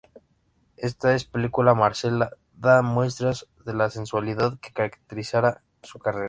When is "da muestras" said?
2.55-3.45